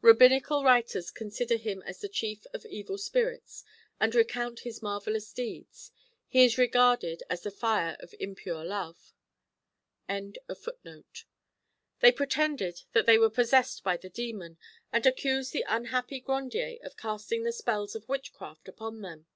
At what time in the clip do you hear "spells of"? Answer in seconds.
17.52-18.08